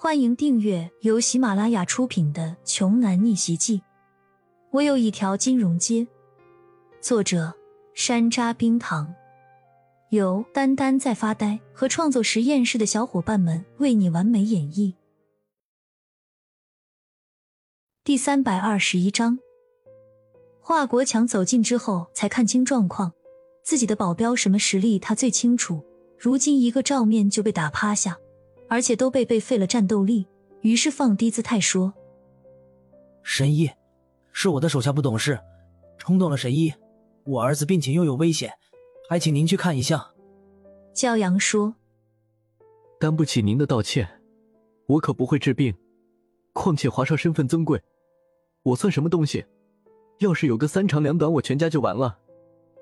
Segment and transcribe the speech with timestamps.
[0.00, 3.78] 欢迎订阅由喜马拉雅出品的《穷男逆袭记》。
[4.70, 6.06] 我有一条金融街。
[7.00, 7.52] 作者：
[7.94, 9.12] 山楂冰糖，
[10.10, 14.94] 由丹丹在发呆和创作实验室的小伙伴们为你完美演绎。
[18.04, 19.40] 第三百二十一章，
[20.60, 23.12] 华国强走近之后才看清状况，
[23.64, 25.84] 自己的保镖什么实力他最清楚。
[26.16, 28.16] 如今一个照面就被打趴下。
[28.68, 30.26] 而且都被被废了战斗力，
[30.60, 31.94] 于是放低姿态说
[33.22, 33.70] ：“神医，
[34.32, 35.38] 是我的手下不懂事，
[35.96, 36.72] 冲动了神医。
[37.24, 38.52] 我儿子病情又有危险，
[39.08, 40.10] 还请您去看一下。”
[40.94, 41.74] 骄阳说
[43.00, 44.08] ：“担不起您的道歉，
[44.86, 45.74] 我可不会治病。
[46.52, 47.80] 况且华少身份尊贵，
[48.62, 49.44] 我算什么东西？
[50.18, 52.18] 要是有个三长两短，我全家就完了。”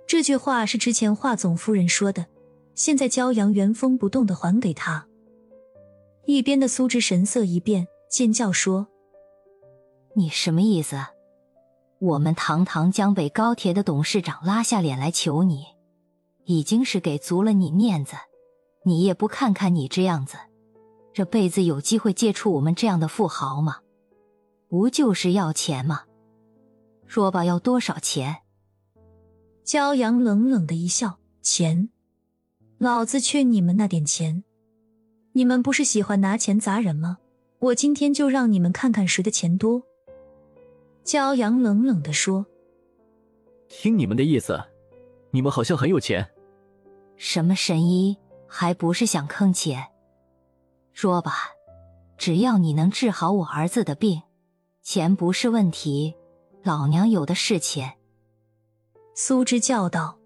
[0.06, 2.26] 这句话是之前华总夫人说的，
[2.74, 5.06] 现在骄阳原封不动的还给他。
[6.26, 8.88] 一边的苏芝神色一变，尖叫说
[10.16, 10.96] ：“你什么意思？
[12.00, 15.64] 我们堂堂江北高铁的董事长拉下脸来求你，
[16.44, 18.16] 已经是给足了你面子，
[18.84, 20.36] 你也不看看你这样子，
[21.14, 23.76] 这辈子有机会接触我们这样的富豪吗？
[24.68, 26.02] 不就是要钱吗？
[27.06, 28.38] 说吧，要多少钱？”
[29.64, 31.88] 骄阳冷冷的一笑：“钱，
[32.78, 34.42] 老子缺你们那点钱。”
[35.36, 37.18] 你们不是喜欢拿钱砸人吗？
[37.58, 39.82] 我今天就让你们看看谁的钱多。”
[41.04, 42.46] 骄阳冷冷的说。
[43.68, 44.58] “听你们的意思，
[45.32, 46.26] 你们好像很有钱。
[47.18, 48.16] 什么神医，
[48.48, 49.86] 还不是想坑钱？
[50.94, 51.50] 说吧，
[52.16, 54.22] 只要你能治好我儿子的病，
[54.80, 56.14] 钱不是问题。
[56.62, 57.92] 老娘有的是钱。”
[59.14, 60.18] 苏芝叫道。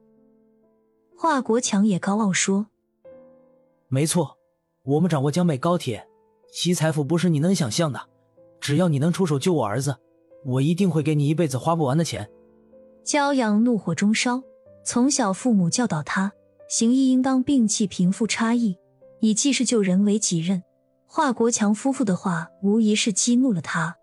[1.16, 2.68] 华国强也高傲说
[3.90, 4.36] ：“没错。”
[4.82, 6.08] 我们掌握江北高铁，
[6.50, 8.00] 其财富不是你能想象的。
[8.60, 9.96] 只要你能出手救我儿子，
[10.44, 12.30] 我一定会给你一辈子花不完的钱。
[13.04, 14.42] 骄阳怒火中烧，
[14.82, 16.32] 从小父母教导他，
[16.66, 18.78] 行医应当摒弃贫富差异，
[19.20, 20.62] 以济世救人为己任。
[21.06, 23.96] 华国强夫妇的话，无疑是激怒了他。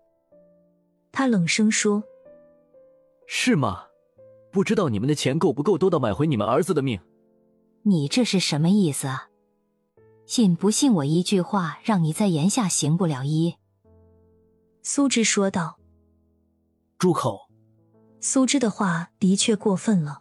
[1.10, 2.04] 他冷声说
[3.26, 3.86] ：“是吗？
[4.52, 7.00] 不知道你们的钱够不够多到买回你们儿子的命？
[7.82, 9.28] 你这是什么意思啊？”
[10.28, 13.56] 信不信我一句话，让你在檐下行不了医？”
[14.84, 15.78] 苏芝说道。
[16.98, 17.48] “住口！”
[18.20, 20.20] 苏芝的话的确过分了，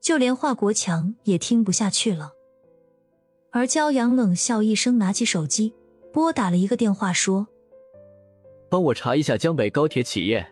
[0.00, 2.30] 就连华国强也听不下去了。
[3.50, 5.74] 而骄阳冷笑一声，拿起手机
[6.12, 7.48] 拨打了一个电话，说
[8.70, 10.46] ：“帮我查一下江北高铁企业，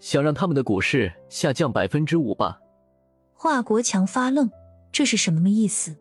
[0.00, 2.58] 想让他们的股市下降百分之五吧。”
[3.32, 4.50] 华国强发愣，
[4.90, 5.94] 这是什么意思？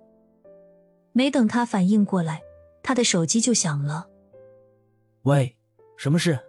[1.13, 2.41] 没等他反应过来，
[2.81, 4.07] 他的手机就响了。
[5.23, 5.57] 喂，
[5.97, 6.39] 什么事？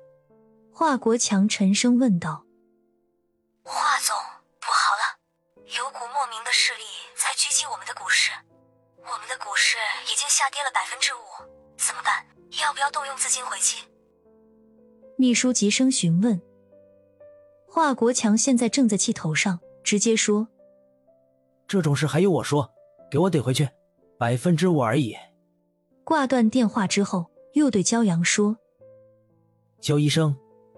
[0.73, 2.45] 华国强沉声问道。
[3.63, 4.17] 华总，
[4.61, 5.19] 不好了，
[5.79, 6.85] 有股莫名的势力
[7.15, 8.33] 在狙击我们的股市，
[8.99, 11.19] 我们的股市已经下跌了百分之五，
[11.77, 12.27] 怎么办？
[12.63, 13.77] 要不要动用资金回击？
[15.17, 16.41] 秘书急声询问。
[17.69, 20.49] 华国强现在正在气头上，直接说
[21.69, 22.73] ：“这种事还用我说？
[23.11, 23.69] 给我怼回去！”
[24.23, 25.17] 百分之五而已。
[26.05, 28.57] 挂断电话之后，又对焦阳说
[29.83, 30.37] ：“焦医生，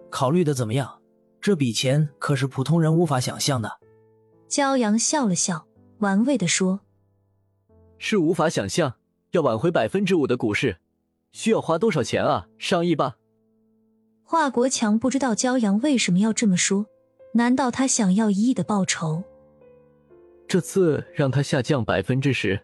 [0.08, 1.02] 考虑的怎么样？
[1.42, 3.70] 这笔钱可是普通人无法想象的。”
[4.48, 5.66] 焦阳笑了笑，
[5.98, 6.80] 玩味的说
[8.00, 8.94] ：“是无法想象，
[9.32, 10.78] 要挽回百分之五的股市，
[11.32, 12.48] 需要花多少钱啊？
[12.56, 13.18] 上亿吧。”
[14.24, 16.86] 华国强不知道焦阳为什么要这么说，
[17.34, 19.22] 难道他想要一亿的报酬？
[20.48, 22.58] 这次让他下降百分之十。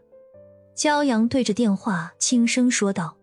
[0.80, 3.14] 骄阳对着电话轻声说道。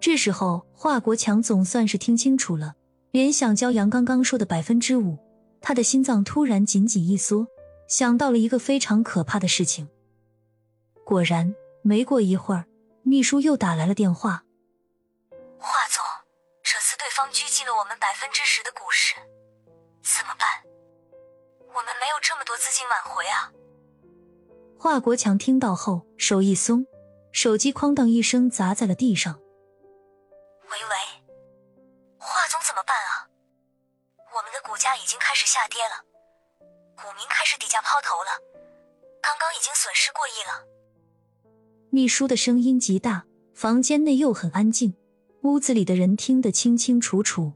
[0.00, 2.72] 这时候，华国强总算是听清楚了，
[3.10, 5.18] 联想骄阳刚刚说的百分之五，
[5.60, 7.46] 他的心脏突然紧紧一缩，
[7.86, 9.90] 想到了一个非常可怕的事情。
[11.04, 12.64] 果然，没过一会儿，
[13.02, 14.42] 秘书又打来了电话。
[15.58, 16.02] 华总，
[16.62, 19.14] 这次对方狙击了我们百分之十的股市，
[20.00, 20.48] 怎么办？
[21.68, 23.52] 我们没有这么多资金挽回啊。
[24.82, 26.86] 华国强听到后，手一松，
[27.32, 29.34] 手机哐当一声砸在了地上。
[29.34, 30.96] 喂喂，
[32.16, 33.28] 华总怎么办啊？
[34.34, 36.00] 我们的股价已经开始下跌了，
[36.96, 38.40] 股民开始底价抛投了，
[39.20, 40.64] 刚刚已经损失过亿了。
[41.90, 44.96] 秘书的声音极大，房间内又很安静，
[45.42, 47.52] 屋子里的人听得清清楚楚。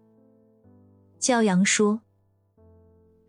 [1.18, 2.02] 骄阳说：“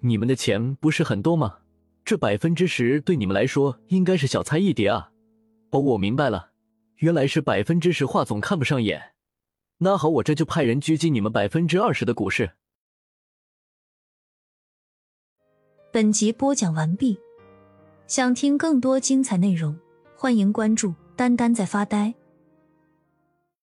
[0.04, 1.60] 你们的钱不是很多吗？”
[2.06, 5.12] 这百分之十对你们来说应该是小菜一碟啊！
[5.72, 6.52] 哦，我明白了，
[6.98, 9.16] 原来是百分之十，华总看不上眼，
[9.80, 12.52] 那好，我这就派人狙击你们百分之二十的股市。
[15.92, 17.18] 本集播讲完毕，
[18.06, 19.76] 想听更多精彩内容，
[20.16, 22.14] 欢迎关注“丹丹在发呆”。